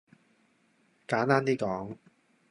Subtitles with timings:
[1.05, 1.95] 簡單啲講